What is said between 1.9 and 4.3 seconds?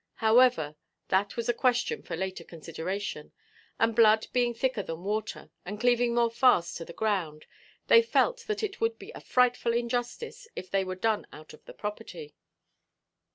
for later consideration; and blood